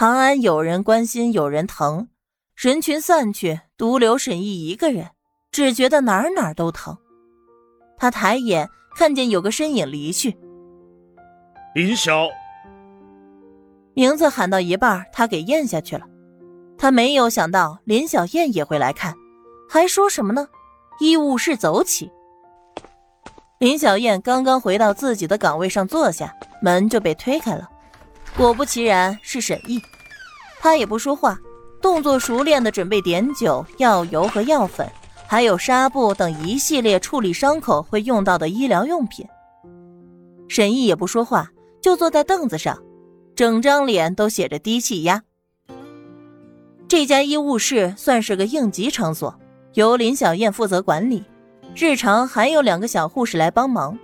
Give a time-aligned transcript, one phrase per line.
[0.00, 2.06] 唐安有人关心，有人疼，
[2.54, 5.08] 人群散去，独留沈毅一个人，
[5.50, 6.96] 只觉得哪儿哪儿都疼。
[7.96, 10.38] 他抬眼看见有个身影离去，
[11.74, 12.28] 林晓，
[13.92, 16.06] 名字喊到一半，他给咽下去了。
[16.78, 19.12] 他没有想到林小燕也会来看，
[19.68, 20.46] 还说什么呢？
[21.00, 22.08] 医务室走起。
[23.58, 27.68] 林小燕刚刚回到自己的岗位上坐下，门就被推开了。
[28.38, 29.82] 果不其然，是沈毅。
[30.60, 31.36] 他也不说话，
[31.82, 34.88] 动作熟练的准备碘酒、药油和药粉，
[35.26, 39.26] 还有纱布等一系列处理伤口会用到的医疗用品。
[40.46, 41.50] 沈毅也不说话，
[41.82, 42.80] 就坐在凳子上，
[43.34, 45.24] 整张脸都写着低气压。
[46.86, 49.36] 这家医务室算是个应急场所，
[49.74, 51.24] 由林小燕负责管理。
[51.74, 53.98] 日常还有两个小护士来帮忙。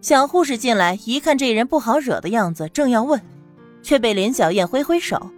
[0.00, 3.22] 小护士进来一看，这人不好惹的样子，正要问，
[3.84, 5.30] 却被林小燕挥挥手：“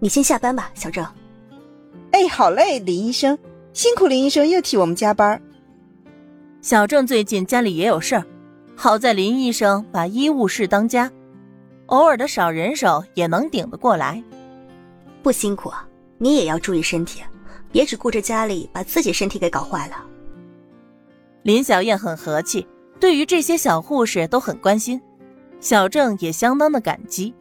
[0.00, 1.06] 你先下班吧，小郑。
[2.10, 3.38] ”“哎，好嘞，林医生，
[3.72, 5.40] 辛苦林医生又替我们加班。”
[6.62, 8.24] 小郑最近家里也有事儿，
[8.74, 11.08] 好在林医生把医务室当家，
[11.86, 14.20] 偶尔的少人手也能顶得过来。
[15.22, 15.70] 不辛苦，
[16.18, 17.22] 你也要注意身体。
[17.70, 20.02] 别只顾着家里，把自己身体给搞坏了。
[21.42, 22.66] 林小燕很和气，
[22.98, 24.98] 对于这些小护士都很关心，
[25.60, 27.34] 小郑也相当的感激。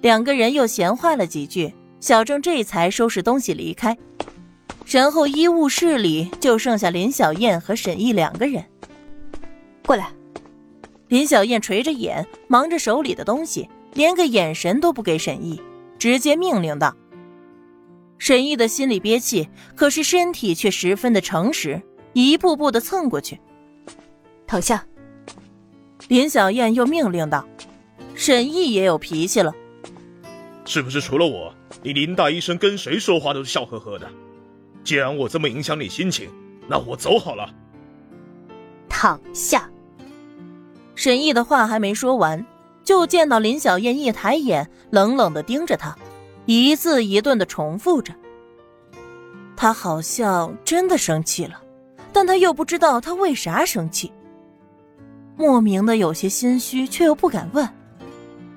[0.00, 3.96] 两个人又闲话了几句，小郑这才收拾东西离开。
[4.86, 8.64] 然后医务室里就剩下林小燕和沈毅两个人。
[9.84, 10.10] 过来。
[11.08, 15.60] 林小燕垂着眼，忙着手里的东西，连个眼神都不给沈毅，
[15.98, 16.96] 直接命令道。
[18.16, 23.40] 沈毅的心里憋气，可是身体却十分的诚实，一步步的蹭过去。
[24.46, 24.86] 躺下。
[26.10, 27.46] 林小燕又命令道
[28.16, 29.54] ：“沈毅也有脾气了，
[30.64, 34.10] 是不是除了我，你林大医生跟谁说话都是笑呵呵的？
[34.82, 36.28] 既然我这么影响你心情，
[36.66, 37.48] 那我走好了。”
[38.90, 39.70] 躺下。
[40.96, 42.44] 沈毅的话还没说完，
[42.82, 45.96] 就见到林小燕一抬眼，冷冷的盯着他。
[46.44, 48.12] 一字一顿的重复着，
[49.56, 51.62] 他好像真的生气了，
[52.12, 54.12] 但他又不知道他为啥生气，
[55.40, 57.66] 莫名的有些心虚，却又不敢问。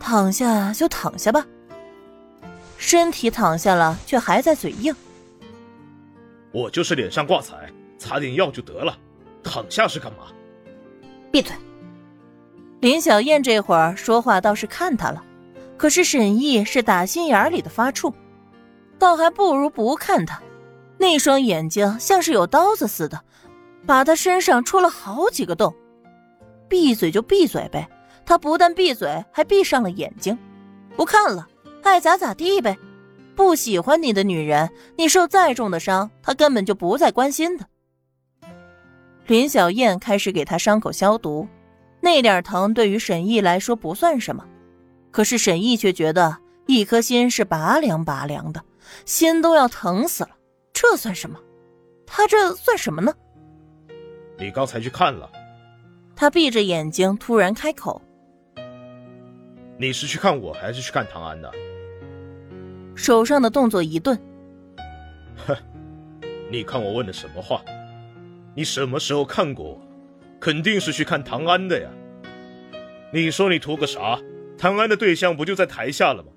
[0.01, 1.47] 躺下就躺下吧，
[2.77, 4.94] 身体躺下了，却还在嘴硬。
[6.51, 7.55] 我就是脸上挂彩，
[7.97, 8.97] 擦点药就得了，
[9.41, 10.25] 躺下是干嘛？
[11.31, 11.55] 闭嘴！
[12.81, 15.23] 林小燕这会儿说话倒是看他了。
[15.77, 18.13] 可是沈毅是打心眼里的发怵，
[19.00, 20.41] 倒还不如不看他，
[20.97, 23.21] 那双眼睛像是有刀子似的，
[23.88, 25.73] 把他身上戳了好几个洞。
[26.73, 27.88] 闭嘴就闭嘴呗，
[28.25, 30.35] 他不但闭嘴，还闭上了眼睛，
[30.95, 31.47] 不看了，
[31.84, 32.75] 爱咋咋地呗。
[33.35, 37.67] 不喜欢你的女人，你受再重的伤，他根本就不再关心的。
[39.28, 41.47] 林小燕开始给他伤口消毒，
[42.01, 44.44] 那点疼对于沈毅来说不算什么。
[45.12, 48.59] 可是沈毅却觉得一颗心是拔凉拔凉的，
[49.06, 50.31] 心都要疼死了。
[50.73, 51.39] 这算什么？
[52.07, 53.13] 他这算什么呢？
[54.39, 55.29] 你刚才去看了？
[56.23, 58.01] 他闭着眼睛，突然开口
[59.78, 61.51] ：“你是去看我还是去看唐安的？”
[62.95, 64.17] 手上的动作一顿
[65.45, 65.53] ：“哼，
[66.50, 67.62] 你看我问的什么话？
[68.56, 69.81] 你什么时候看过我？
[70.39, 71.89] 肯定是去看唐安的呀。
[73.12, 74.17] 你说你图个啥？”
[74.57, 76.29] 唐安的对象不就在台下了吗？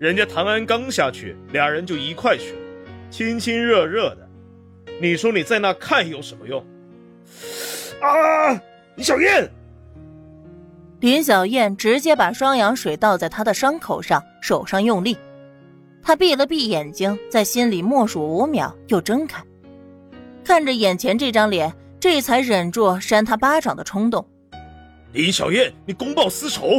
[0.00, 2.58] 人家唐安刚下去，俩人就一块去了，
[3.10, 4.28] 亲亲热热的。
[5.00, 6.66] 你说你在那看有什么用？
[8.02, 8.60] 啊！
[9.00, 9.50] 林小燕，
[11.00, 15.16] 林小燕直接把双氧水倒在他的伤口上，手上用力。
[16.02, 19.42] 他闭了闭眼睛，在心里默数五秒，又睁开，
[20.44, 24.28] 看着眼前这张脸，这才忍住扇他巴掌的冲动。
[25.14, 26.78] 林小燕，你公报私仇！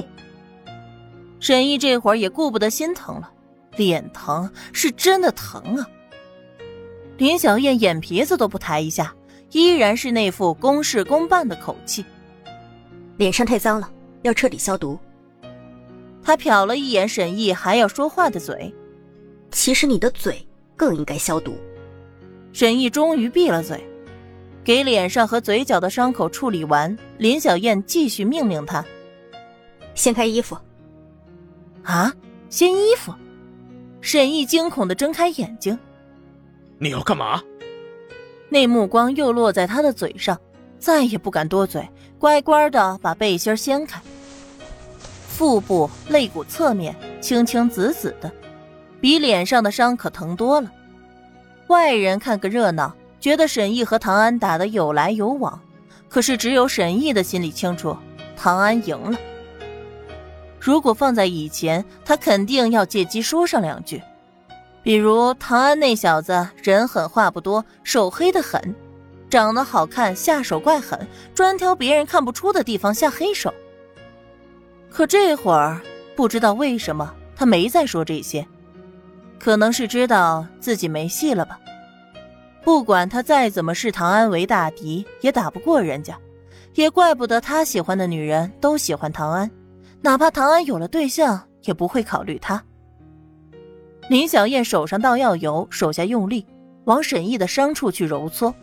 [1.40, 3.32] 沈毅这会儿也顾不得心疼了，
[3.78, 5.90] 脸疼是真的疼啊！
[7.18, 9.12] 林小燕眼皮子都不抬一下，
[9.52, 12.04] 依然是那副公事公办的口气。
[13.18, 13.92] 脸上太脏了，
[14.24, 14.98] 要彻底消毒。
[16.24, 18.74] 他瞟了一眼沈毅还要说话的嘴，
[19.52, 20.46] 其实你的嘴
[20.76, 21.56] 更应该消毒。
[22.54, 23.84] 沈毅终于闭了嘴，
[24.64, 28.84] 给脸上和嘴角的伤口处理完，林小燕继续命令他：
[29.96, 30.58] 掀开衣服。
[31.84, 32.14] 啊！
[32.50, 33.14] 掀衣服，
[34.02, 35.78] 沈毅惊恐的睁开眼睛。
[36.78, 37.42] 你要干嘛？
[38.54, 40.38] 那目光又落在他的嘴上，
[40.78, 41.88] 再也不敢多嘴，
[42.20, 44.02] 乖乖的把背心掀开。
[45.30, 48.30] 腹部、肋骨侧面青青紫紫的，
[49.00, 50.70] 比脸上的伤可疼多了。
[51.68, 55.58] 外人看个热闹，觉得沈毅和唐安打得有来有往，
[56.10, 57.96] 可是只有沈毅的心里清楚，
[58.36, 59.18] 唐安赢了。
[60.60, 64.04] 如果放在以前，他肯定要借机说上两句，
[64.84, 68.76] 比如唐安那小子人狠话不多，手黑的很，
[69.30, 73.54] 长得好看，下手怪狠，专挑别人看不出的地方下黑手。
[74.90, 75.80] 可这会儿
[76.16, 78.46] 不知道为什么他没再说这些，
[79.40, 81.60] 可能是知道自己没戏了吧。
[82.64, 86.18] 不管他再怎么视唐安为大敌，也打不过人家，
[86.74, 89.50] 也怪不得他喜欢的女人都喜欢唐安，
[90.02, 92.64] 哪怕唐安有了对象，也不会考虑他。
[94.12, 96.46] 林小燕手上倒药油，手下用力
[96.84, 98.54] 往沈毅的伤处去揉搓，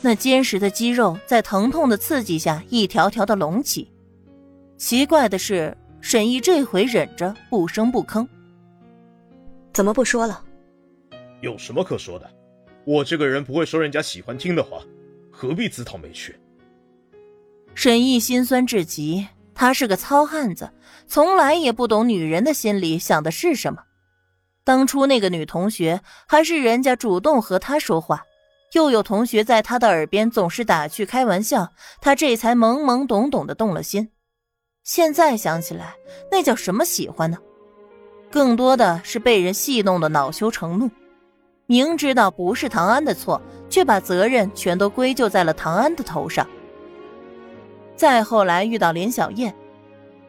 [0.00, 3.92] 那坚实的肌肉在疼痛的刺激下一条条的隆起。
[4.78, 8.26] 奇怪的是，沈毅这回忍着不声不吭。
[9.74, 10.42] 怎么不说了？
[11.42, 12.26] 有什么可说的？
[12.86, 14.80] 我这个人不会说人家喜欢听的话，
[15.30, 16.34] 何必自讨没趣？
[17.74, 20.70] 沈毅心酸至极，他是个糙汉子，
[21.06, 23.82] 从来也不懂女人的心里想的是什么。
[24.64, 28.22] 当初那个女同学还是人家主动和他说话，
[28.72, 31.68] 又有同学在他的耳边总是打趣开玩笑，
[32.00, 34.10] 他这才懵懵懂懂的动了心。
[34.84, 35.94] 现在想起来，
[36.30, 37.38] 那叫什么喜欢呢？
[38.30, 40.90] 更多的是被人戏弄的恼羞成怒。
[41.66, 46.46] 明知道不是唐安的错，却把责任全都归咎在了唐安的头上。
[47.94, 49.54] 再后来遇到林小燕，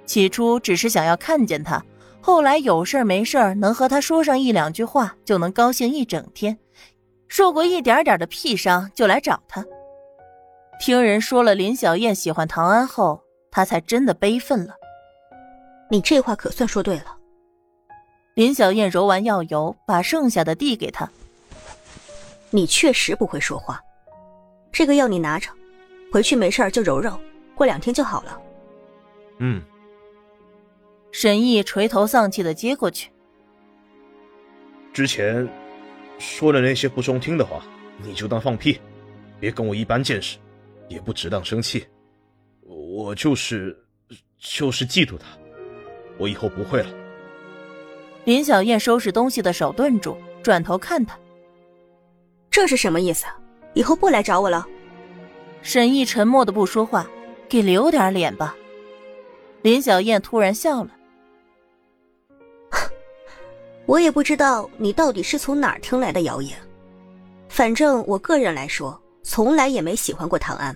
[0.05, 1.83] 起初只是想要看见她，
[2.25, 6.57] 后来有事没事能和他说上一两句话，就能高兴一整天。
[7.27, 9.65] 受过一点点的屁伤，就来找他。
[10.79, 13.21] 听人说了林小燕喜欢唐安后，
[13.51, 14.73] 他才真的悲愤了。
[15.89, 17.17] 你这话可算说对了。
[18.35, 21.09] 林小燕揉完药油，把剩下的递给他。
[22.51, 23.81] 你确实不会说话，
[24.71, 25.49] 这个药你拿着，
[26.09, 27.19] 回去没事就揉揉，
[27.53, 28.41] 过两天就好了。
[29.39, 29.61] 嗯。
[31.13, 33.11] 沈毅垂头丧气的接过去。
[34.91, 35.47] 之前
[36.17, 37.63] 说的那些不中听的话，
[38.01, 38.81] 你就当放屁，
[39.39, 40.39] 别跟我一般见识，
[40.89, 41.85] 也不值当生气。
[42.63, 43.77] 我就是
[44.39, 45.27] 就是嫉妒他，
[46.17, 46.89] 我以后不会了。
[48.25, 51.15] 林小燕收拾东西的手顿住，转头看他。
[52.49, 53.27] 这是什么意思？
[53.75, 54.65] 以后不来找我了？
[55.61, 57.07] 沈毅沉默的不说话，
[57.47, 58.55] 给留点脸吧。
[59.61, 60.89] 林小燕突然笑了。
[63.85, 66.57] 我也不知道你到底是从哪儿听来的谣言，
[67.49, 70.75] 反正我个人来说，从来也没喜欢过唐安。